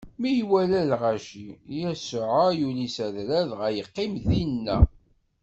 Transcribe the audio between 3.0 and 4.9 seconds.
adrar dɣa yeqqim dinna.